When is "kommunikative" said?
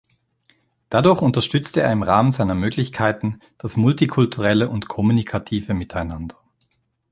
4.87-5.75